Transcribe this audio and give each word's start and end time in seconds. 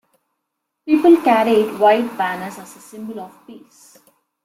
The 0.87 0.93
people 0.95 1.21
carried 1.21 1.77
white 1.77 2.17
banners 2.17 2.57
as 2.57 2.75
a 2.75 2.79
symbol 2.79 3.19
of 3.19 3.45
peace. 3.45 3.99